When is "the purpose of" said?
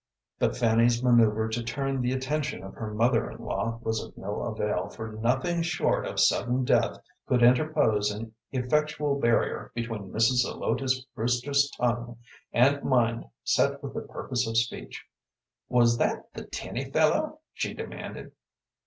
13.93-14.57